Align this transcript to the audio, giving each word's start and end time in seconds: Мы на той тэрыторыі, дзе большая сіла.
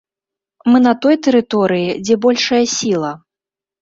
Мы 0.69 0.77
на 0.85 0.93
той 1.03 1.15
тэрыторыі, 1.29 1.89
дзе 2.07 2.15
большая 2.25 2.63
сіла. 2.79 3.11